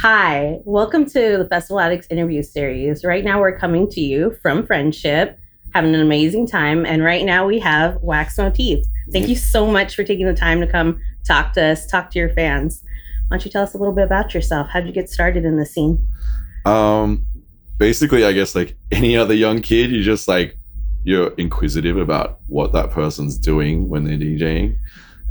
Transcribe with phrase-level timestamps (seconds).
[0.00, 3.04] Hi, welcome to the Festival Addicts interview series.
[3.04, 5.36] Right now, we're coming to you from Friendship,
[5.74, 6.86] having an amazing time.
[6.86, 8.86] And right now, we have Wax Motif.
[9.10, 12.18] Thank you so much for taking the time to come talk to us, talk to
[12.20, 12.80] your fans.
[13.26, 14.68] Why don't you tell us a little bit about yourself?
[14.68, 16.06] How did you get started in the scene?
[16.64, 17.26] Um,
[17.78, 20.56] basically, I guess like any other young kid, you just like
[21.02, 24.78] you're inquisitive about what that person's doing when they're DJing.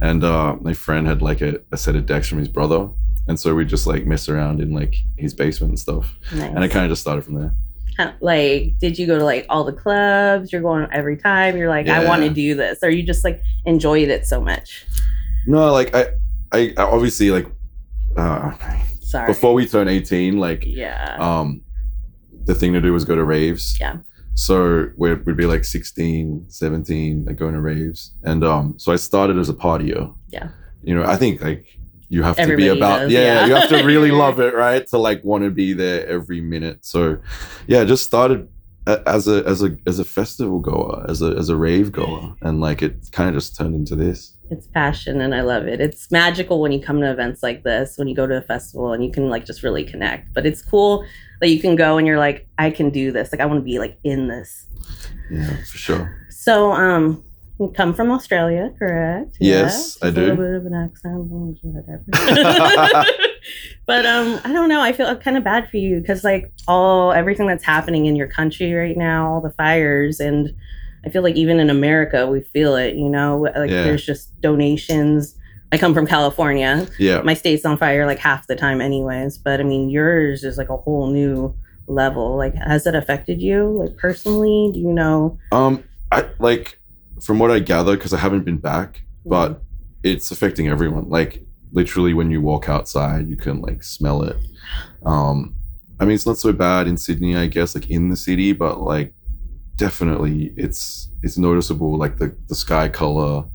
[0.02, 2.90] And uh, my friend had like a, a set of decks from his brother,
[3.28, 6.18] and so we just like mess around in like his basement and stuff.
[6.34, 6.50] Nice.
[6.50, 7.54] And I kind of just started from there.
[7.98, 10.52] How- like, did you go to like all the clubs?
[10.52, 11.58] You're going every time.
[11.58, 14.86] You're like, I want to do this, or you just like enjoyed it so much.
[15.48, 16.08] No, like I,
[16.52, 17.48] I, I obviously like
[18.16, 18.52] uh,
[19.02, 19.28] Sorry.
[19.28, 21.18] before we turn eighteen, like yeah.
[21.20, 21.62] um,
[22.46, 23.78] the thing to do was go to raves.
[23.80, 23.98] Yeah.
[24.36, 28.12] So we'd, we'd be like 16, 17, like going to raves.
[28.24, 30.14] And um, so I started as a partier.
[30.30, 30.50] Yeah.
[30.84, 31.66] You know, I think like
[32.10, 33.46] you have to be about, does, yeah, yeah.
[33.46, 34.86] you have to really love it, right?
[34.88, 36.86] To like want to be there every minute.
[36.86, 37.20] So
[37.68, 38.48] yeah, just started
[39.06, 42.34] as a, as a, as a festival goer, as a, as a rave goer.
[42.42, 44.34] And like it kind of just turned into this.
[44.50, 45.82] it's passion and I love it.
[45.82, 48.94] It's magical when you come to events like this, when you go to a festival
[48.94, 50.34] and you can like just really connect.
[50.34, 51.06] But it's cool
[51.42, 53.32] that you can go and you're like, I can do this.
[53.32, 54.68] Like I want to be like in this.
[55.30, 56.28] Yeah, for sure.
[56.30, 57.24] So um
[57.60, 59.38] you come from Australia, correct?
[59.40, 60.22] Yes, I do.
[60.22, 61.28] A little bit of an accent,
[61.62, 62.04] whatever.
[63.86, 64.82] but um, I don't know.
[64.82, 68.28] I feel kind of bad for you because like all everything that's happening in your
[68.28, 70.54] country right now, all the fires, and
[71.06, 72.96] I feel like even in America we feel it.
[72.96, 73.84] You know, like Yeah.
[73.84, 75.36] there's just donations.
[75.72, 76.88] I come from California.
[76.98, 77.22] Yeah.
[77.22, 79.38] My state's on fire like half the time, anyways.
[79.38, 81.54] But I mean, yours is like a whole new
[81.88, 82.38] level.
[82.38, 84.72] Like, has it affected you, like personally?
[84.74, 85.38] Do you know?
[85.52, 86.80] Um, I like
[87.22, 89.62] from what I gather because I haven't been back, but
[90.04, 91.10] it's affecting everyone.
[91.10, 94.38] Like literally, when you walk outside, you can like smell it.
[95.06, 95.56] Um,
[96.00, 98.82] I mean, it's not so bad in Sydney, I guess, like in the city, but
[98.82, 99.14] like
[99.76, 101.98] definitely, it's it's noticeable.
[101.98, 103.46] Like the the sky color.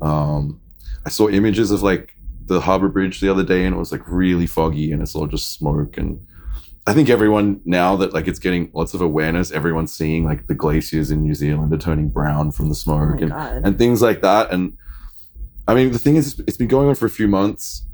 [0.00, 0.60] Um,
[1.04, 2.14] I saw images of like
[2.46, 5.26] the Harbour Bridge the other day, and it was like really foggy, and it's all
[5.26, 6.26] just smoke and.
[6.86, 10.54] I think everyone now that like it's getting lots of awareness, everyone's seeing like the
[10.54, 13.62] glaciers in New Zealand are turning brown from the Oh smoke my and, god.
[13.64, 14.50] and things like that.
[14.50, 14.76] And
[15.68, 17.86] I mean, the thing is, it's been going on for a few months,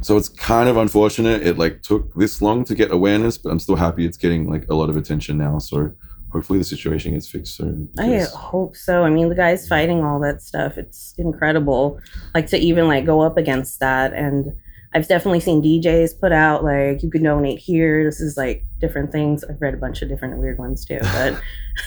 [0.00, 1.44] so it's kind of unfortunate.
[1.44, 4.68] It like took this long to get awareness, but I'm still happy it's getting like
[4.68, 5.58] a lot of attention now.
[5.58, 5.92] So
[6.30, 7.88] hopefully the situation gets fixed soon.
[7.98, 9.02] I hope so.
[9.02, 12.00] I mean, the guys fighting all that stuff, it's incredible.
[12.32, 14.12] Like to even like go up against that.
[14.12, 14.52] And
[14.94, 18.04] I've definitely seen DJs put out like you can donate here.
[18.04, 19.42] This is like different things.
[19.42, 21.40] I've read a bunch of different weird ones too, but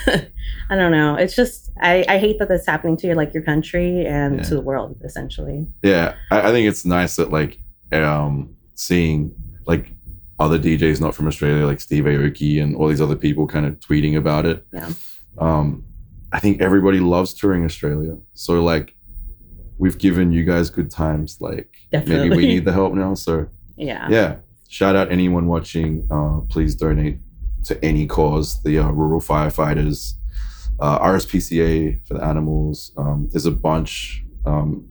[0.69, 1.15] I don't know.
[1.15, 4.43] It's just I, I hate that that's happening to your like your country and Yeah.
[4.43, 5.65] to the world essentially.
[5.83, 7.59] yeah, I, I think it's nice that like
[7.93, 9.33] um seeing
[9.65, 9.91] like
[10.39, 13.79] other DJs not from Australia, like Steve Aoki and all these other people kind of
[13.79, 14.65] tweeting about it.
[14.73, 14.91] Yeah.
[15.37, 15.83] Um,
[16.31, 18.17] I think everybody loves touring Australia.
[18.33, 18.93] So like
[19.77, 21.37] we've given you guys good times.
[21.39, 23.13] Like maybe we need the help now.
[23.13, 24.07] So Yeah.
[24.09, 24.35] yeah.
[24.69, 26.07] Shout out anyone watching.
[26.11, 27.19] Uh, please donate
[27.65, 28.61] to any cause.
[28.63, 30.13] The uh, rural firefighters,
[30.79, 32.91] uh, RSPCA for the animals.
[32.97, 34.23] Um, there's a bunch.
[34.45, 34.87] Um,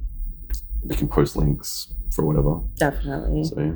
[0.85, 2.61] we can post links for whatever.
[2.79, 3.45] Definitely.
[3.45, 3.73] So yeah.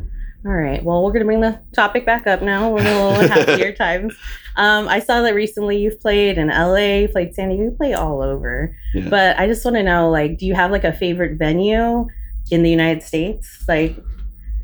[0.47, 0.83] All right.
[0.83, 2.71] Well, we're going to bring the topic back up now.
[2.71, 4.15] We're in a little happier times.
[4.56, 7.93] Um, I saw that recently you've played in LA, you played San Diego, you play
[7.93, 8.75] all over.
[8.95, 9.09] Yeah.
[9.11, 12.06] But I just want to know, like, do you have like a favorite venue
[12.51, 13.65] in the United States?
[13.69, 13.97] Like,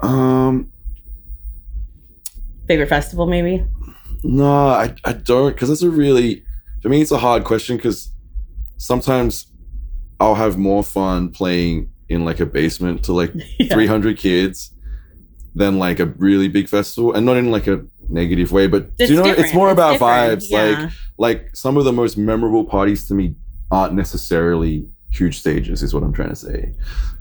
[0.01, 0.73] Um,
[2.67, 3.65] favorite festival, maybe?
[4.25, 6.43] no, I, I don't because it's a really
[6.83, 8.11] for me it's a hard question because
[8.77, 9.47] sometimes
[10.19, 13.73] I'll have more fun playing in like a basement to like Yeah.
[13.75, 14.73] 300 kids
[15.57, 19.11] than like a really big festival and not in like a negative way but It's
[19.11, 20.41] you know it's more It's about different.
[20.43, 20.51] vibes.
[20.51, 20.65] Yeah.
[20.83, 23.35] like like some of the most memorable parties to me
[23.71, 26.75] aren't necessarily huge stages is what i'm trying to say.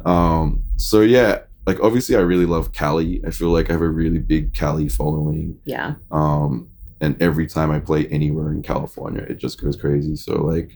[0.06, 3.22] Um so yeah like obviously i really love cali.
[3.26, 5.58] I feel like i have a really big cali following.
[5.66, 5.96] Yeah.
[6.12, 6.68] um
[7.02, 10.16] and every time i play anywhere in california it just goes crazy.
[10.18, 10.70] So like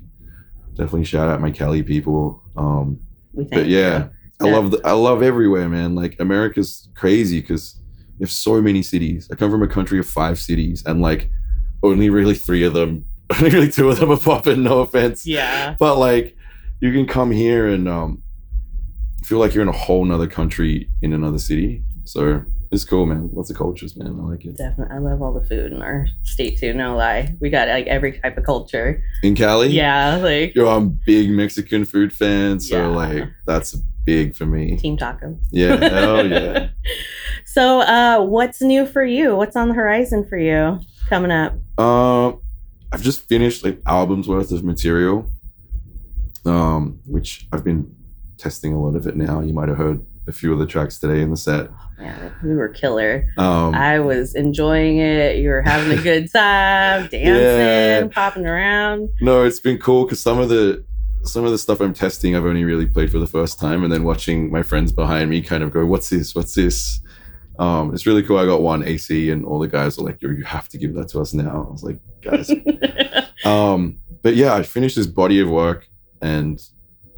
[0.75, 2.41] definitely shout out my cali people.
[2.55, 2.99] Um
[3.51, 4.07] but yeah,
[4.41, 4.55] I Yeah.
[4.55, 5.95] love the, I love everywhere, man.
[5.95, 7.75] Like America's crazy because
[8.17, 9.27] you have so many cities.
[9.31, 11.29] I come from a country of five cities, and like
[11.83, 13.05] only really three of them,
[13.37, 14.63] only really two of them are popping.
[14.63, 15.75] No offense, Yeah.
[15.79, 16.35] but like
[16.81, 18.21] you can come here and um
[19.23, 21.83] feel like you're in a whole nother country in another city.
[22.05, 23.29] So it's cool, man.
[23.33, 24.07] Lots of cultures, man.
[24.19, 24.55] I like it.
[24.57, 24.95] Definitely.
[24.95, 26.73] I love all the food in our state too.
[26.73, 27.35] No lie.
[27.41, 29.03] We got like every type of culture.
[29.21, 30.15] In Cali, Yeah.
[30.17, 32.87] Like yo, I'm big Mexican food fan, so Yeah.
[32.87, 33.75] like that's
[34.05, 34.77] big for me.
[34.77, 35.37] team tacos.
[35.51, 36.69] Yeah, hell yeah.
[37.45, 39.35] so uh, what's new for you?
[39.35, 41.53] What's on the horizon for you coming up?
[41.77, 42.29] Uh,
[42.91, 45.29] I've just finished like albums worth of material,
[46.45, 47.95] um, which I've been
[48.37, 49.41] testing a lot of it now.
[49.41, 51.69] You might have heard a few of the tracks today in the set.
[51.99, 53.25] Yeah, we were killer.
[53.37, 55.37] Um, I was enjoying it.
[55.37, 58.07] You were having a good time, dancing, Yeah.
[58.07, 59.09] popping around.
[59.21, 60.83] no, it's been cool because some of the
[61.23, 63.91] some of the stuff I'm testing, I've only really played for the first time, and
[63.91, 66.35] then watching my friends behind me kind of go, "What's this?
[66.35, 67.01] What's this?"
[67.57, 68.37] Um, it's really cool.
[68.37, 70.93] I got one AC, and all the guys are like, "You you have to give
[70.95, 72.51] that to us now." I was like, "Guys,
[73.45, 75.87] um, but yeah, I finished this body of work
[76.21, 76.61] and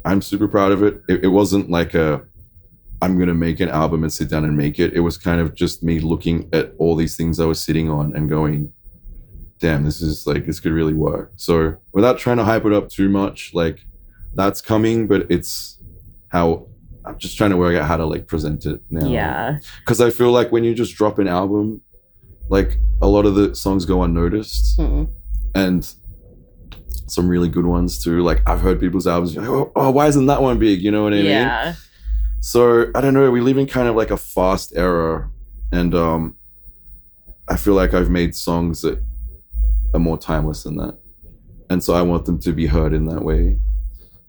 [0.04, 1.00] I'm super proud of it.
[1.08, 1.24] it.
[1.24, 2.22] It wasn't like a,
[3.00, 4.92] I'm going to make an album and sit down and make it.
[4.92, 8.14] It was kind of just me looking at all these things I was sitting on
[8.14, 8.72] and going,
[9.58, 11.32] damn, this is like, this could really work.
[11.36, 13.84] So without trying to hype it up too much, like
[14.34, 15.78] that's coming, but it's
[16.28, 16.66] how
[17.04, 19.58] I'm just trying to work out how to like present it now yeah.
[19.80, 21.80] because I feel like when you just drop an album,
[22.48, 25.08] like a lot of the songs go unnoticed, Mm.
[25.54, 25.94] and
[27.06, 28.22] some really good ones too.
[28.22, 30.80] Like I've heard people's albums, like, oh, oh, why isn't that one big?
[30.80, 31.26] You know what I mean?
[31.26, 31.74] Yeah.
[32.40, 33.30] So I don't know.
[33.30, 35.30] We live in kind of like a fast era,
[35.70, 36.36] and um,
[37.48, 39.00] I feel like I've made songs that
[39.94, 40.96] are more timeless than that,
[41.68, 43.58] and so I want them to be heard in that way.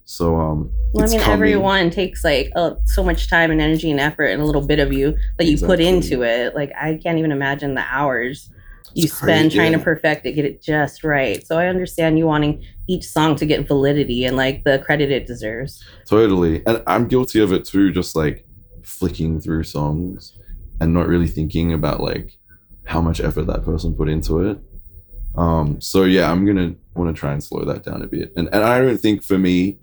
[0.06, 1.32] So um, Well, I mean, coming.
[1.32, 4.78] everyone takes like uh, so much time and energy and effort and a little bit
[4.78, 6.54] of you that you put into it.
[6.54, 8.50] Like, I can't even imagine the hours
[8.94, 11.44] you It's spend crazy, trying to perfect it, get it just right.
[11.46, 15.26] So I understand you wanting each song to get validity and like the credit it
[15.26, 15.82] deserves.
[16.06, 16.62] Totally.
[16.66, 18.46] And I'm guilty of it too, just like
[18.82, 20.36] flicking through songs
[20.80, 22.36] and not really thinking about like
[22.84, 24.58] how much effort that person put into it.
[25.34, 28.32] Um, so yeah, I'm gonna want to try and slow that down a bit.
[28.36, 29.78] And and I don't think for me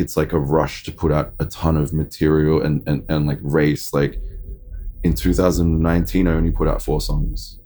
[0.00, 3.38] it's like a rush to put out a ton of material and and, and like
[3.42, 3.92] race.
[3.92, 4.14] Like
[5.04, 7.58] in 2019 I only put out four songs.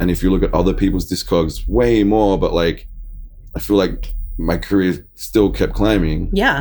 [0.00, 2.88] And if you look at other people's discogs, way more, but like
[3.56, 6.60] I feel like my career still kept climbing Yeah,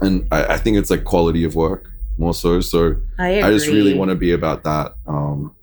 [0.00, 2.60] and I, I think it's like quality of work more so.
[2.60, 3.42] So I.
[3.42, 4.94] I just really want to be about that.
[5.06, 5.54] Um,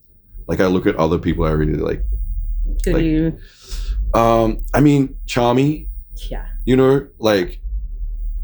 [0.47, 2.03] like I look at other people I really like.
[2.83, 3.37] Could like- you?
[4.13, 5.87] Um, I mean, Tchami,
[6.31, 6.45] Yeah.
[6.65, 7.59] you know, like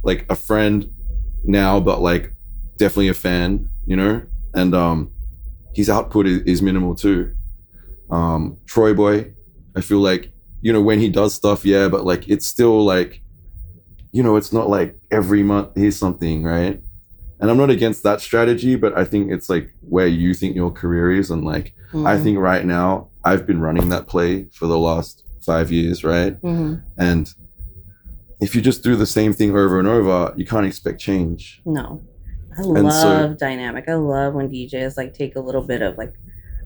[0.04, 0.90] like a friend
[1.44, 2.34] now, but like
[2.78, 4.22] definitely a fan, you know.
[4.54, 5.12] And um,
[5.74, 7.34] his output is, is minimal too.
[8.10, 9.34] Um, TroyBoi,
[9.76, 13.22] I feel like you know when he does stuff, yeah, but like it's still like,
[14.12, 16.80] you know, it's not like every month here's something, right?
[17.40, 20.72] And I'm not against that strategy, but I think it's like where you think your
[20.72, 22.24] career is, and like I Mhm.
[22.24, 26.42] think right now I've been running that play for the last five years, right?
[26.42, 26.82] Mhm.
[26.98, 27.34] And
[28.44, 31.62] if you just do the same thing over and over, you can't expect change.
[31.66, 32.02] No.
[32.58, 33.86] I And love so- dynamic.
[33.88, 36.14] I love when DJs like take a little bit of like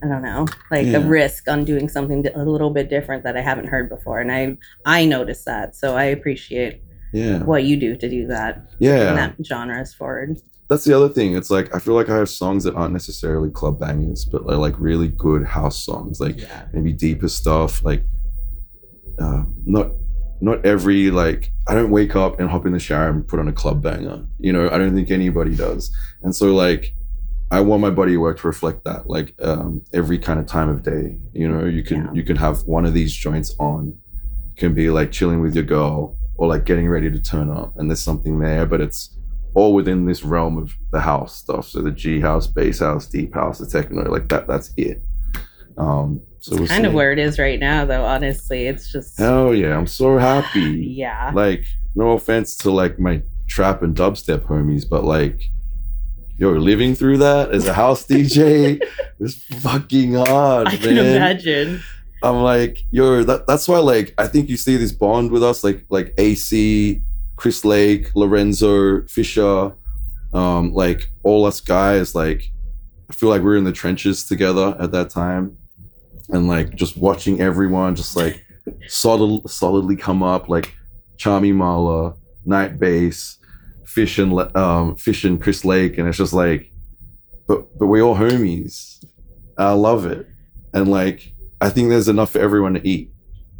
[0.00, 0.98] I don't know, like Yeah.
[0.98, 4.30] a risk on doing something a little bit different that I haven't heard before, and
[4.30, 6.80] I I notice that, so I appreciate
[7.12, 7.42] Yeah.
[7.42, 8.52] what you do to do that.
[8.78, 9.12] Yeah.
[9.14, 10.38] that genre is forward.
[10.68, 11.34] That's the other thing.
[11.34, 14.56] It's like I feel like I have songs that aren't necessarily club bangers, but they're
[14.68, 17.82] like really good house songs, like Yeah, maybe deeper stuff.
[17.84, 18.02] Like
[19.18, 19.90] uh, not
[20.40, 23.48] not every like I don't wake up and hop in the shower and put on
[23.48, 24.24] a club banger.
[24.38, 25.90] You know, I don't think anybody does.
[26.22, 26.94] And so like
[27.50, 29.08] I want my body work to reflect that.
[29.08, 31.16] Like um, every kind of time of day.
[31.32, 32.12] You know, you can Yeah.
[32.12, 33.98] you can have one of these joints on.
[34.50, 37.76] It can be like chilling with your girl or like getting ready to turn up
[37.76, 39.10] and there's something there, but it's
[39.54, 41.66] all within this realm of the house stuff.
[41.68, 45.02] So the G house, bass house, deep house, the techno, like that that's it.
[45.76, 48.04] Um so it's we'll kind of where it is right now, though.
[48.04, 50.60] Honestly, it's just Hell yeah, I'm so happy.
[50.96, 51.30] yeah.
[51.34, 55.42] Like, no offense to like my trap and dubstep homies, but like,
[56.38, 58.82] yo, living through that as a house DJ
[59.18, 61.16] was fucking hard, I can man.
[61.16, 61.82] imagine.
[62.22, 65.62] I'm like, yo, that, that's why like I think you see this bond with us,
[65.62, 67.02] like like AC,
[67.36, 69.72] Chris Lake, Lorenzo, Fisher,
[70.32, 72.50] um, like all us guys, like
[73.10, 75.57] I feel like we are in the trenches together at that time.
[76.30, 78.44] And like just watching everyone just like
[78.86, 80.74] solid, solidly come up, like
[81.16, 83.38] Tchami Malaa, Night Bass,
[83.84, 86.70] Fish and um, Fish and Chris Lake, and it's just like,
[87.46, 89.04] but but we're all homies.
[89.56, 90.26] I love it,
[90.72, 93.10] and like I think there's enough for everyone to eat.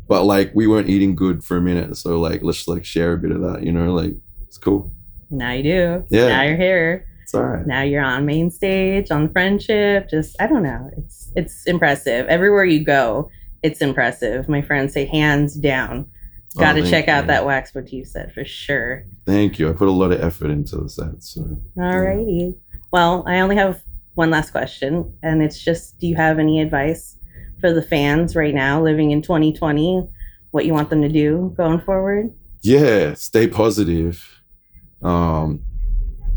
[0.07, 3.19] But like we weren't eating good for a minute, so like let's like share a
[3.19, 4.15] bit of that, you know, like
[4.47, 4.93] it's cool.
[5.31, 6.05] Now you do.
[6.09, 6.29] Yeah.
[6.29, 7.08] Now you're here.
[7.29, 7.67] It's all right.
[7.67, 12.65] now you're on main stage on friendship just i don't know it's it's impressive everywhere
[12.65, 13.31] you go
[13.63, 16.11] it's impressive my friends say hands down
[16.57, 19.69] Oh, got to check out that wax motif set for sure Thank you.
[19.69, 22.57] I put a lot of effort into the set, so alrighty
[22.91, 23.83] well i only have
[24.15, 27.17] one last question, and it's just: Do you have any advice
[27.61, 30.09] for the fans right now living in 2020?
[30.51, 32.35] What you want them to do going forward?
[32.63, 34.43] Yeah, stay positive.
[35.03, 35.61] Um,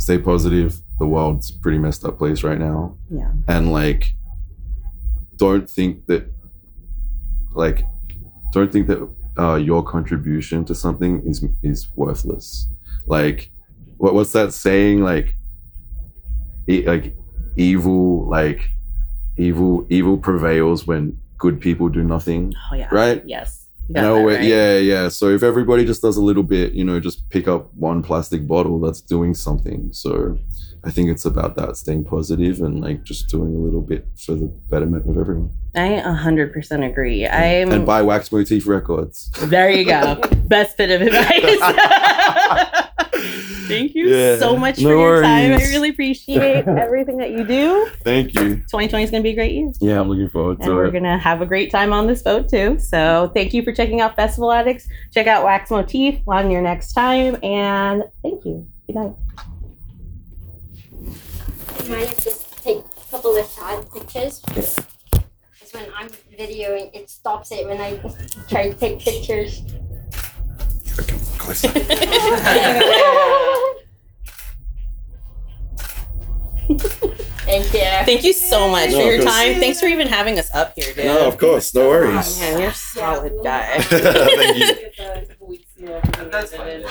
[0.01, 0.79] stay positive.
[0.99, 2.97] The world's a pretty messed up place right now.
[3.09, 3.31] Yeah.
[3.47, 4.13] and like
[5.37, 6.23] don't think that
[7.53, 7.85] like
[8.51, 12.67] don't think that uh, your contribution to something is is worthless
[13.07, 13.49] like
[13.97, 15.35] what, what's that saying like
[16.67, 17.15] e- like
[17.57, 18.69] evil like
[19.37, 22.87] evil evil prevails when good people do nothing Oh yeah.
[22.91, 23.23] Right?
[23.25, 23.65] Yes.
[23.93, 24.43] You you got know that right.
[24.43, 27.73] yeah yeah so if everybody just does a little bit you know just pick up
[27.75, 30.37] one plastic bottle that's doing something so
[30.83, 34.33] i think it's about that staying positive and like just doing a little bit for
[34.33, 37.25] the betterment of everyone I 100% agree.
[37.25, 40.15] I'm and buy wax motif records There you go.
[40.45, 42.77] Best bit of advice.
[43.71, 45.53] Thank you Yeah, so much no for your time.
[45.53, 47.87] I really appreciate everything that you do.
[48.03, 49.71] thank you 2020 is going to be a great year.
[49.79, 52.07] yeah i'm looking forward And to we're it going to have a great time on
[52.07, 52.77] this boat too.
[52.79, 54.87] So thank you for checking out Festival Addicts.
[55.13, 57.37] Check out Wax Motif on your next time.
[57.43, 58.67] And thank you.
[58.87, 59.13] Good night.
[61.89, 64.39] Mine is just take a couple of shot pictures.
[64.41, 67.97] Because when I'm videoing, it stops it when I
[68.49, 69.61] try to take pictures.
[76.63, 77.79] Thank you.
[78.05, 79.33] Thank you so much No, for your course.
[79.33, 79.59] time.
[79.59, 81.05] Thanks for even having us up here, dude.
[81.05, 83.77] no of course no Oh, worries man, you're a solid guy.
[83.81, 86.83] thank you It's a couple weeks, you know, That's fine.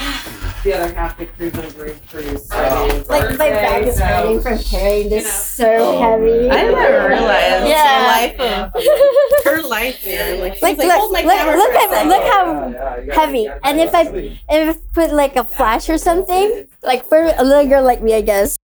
[0.62, 2.46] The other half the crew's on group cruise.
[2.52, 3.02] Oh.
[3.04, 5.78] Friday, Like my bag is so- hurting from carrying this You know.
[5.78, 6.50] so Oh, heavy.
[6.50, 8.00] I never realized Yeah.
[8.00, 8.40] the life
[8.74, 10.40] of her life, man.
[10.40, 12.08] Like, she's Like, like, look, hold my look, camera look for a at- second.
[12.10, 12.24] look
[13.14, 13.48] how heavy.
[13.64, 14.02] And if I
[14.50, 18.14] if I put like a flash or something, like for a little girl like me,
[18.14, 18.56] I guess,